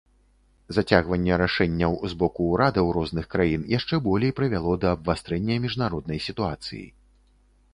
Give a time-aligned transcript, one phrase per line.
[0.75, 6.85] Зацягванне рашэнняў з боку ўрадаў розных краін яшчэ болей прывяло да абвастрэння міжнароднай сітуацыі.